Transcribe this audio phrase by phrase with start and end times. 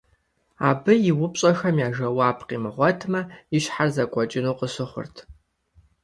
[0.69, 3.21] Абы и упщӀэхэм я жэуап къимыгъуэтмэ,
[3.55, 5.15] и щхьэр зэкӀуэкӀыну къыщыхъурт.